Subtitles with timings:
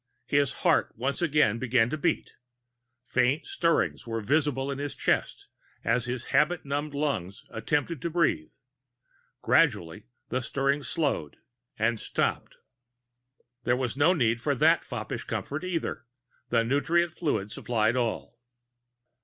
[0.25, 2.31] His heart once again began to beat.
[3.05, 5.47] Faint stirrings were visible in his chest
[5.83, 8.49] as his habit numbed lungs attempted to breathe.
[9.43, 11.37] Gradually the stirrings slowed
[11.77, 12.55] and stopped.
[13.63, 16.07] There was no need for that foppish comfort, either;
[16.49, 18.39] the nutrient fluid supplied all.